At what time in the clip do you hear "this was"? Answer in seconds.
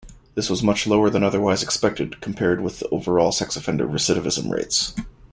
0.33-0.63